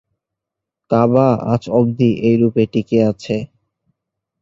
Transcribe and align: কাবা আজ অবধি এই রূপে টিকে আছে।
কাবা 0.91 1.27
আজ 1.53 1.63
অবধি 1.71 2.09
এই 2.27 2.35
রূপে 2.37 2.63
টিকে 2.73 2.99
আছে। 3.03 3.37